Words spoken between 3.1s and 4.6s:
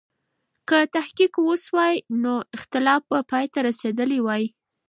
به پای ته رسېدلی وای.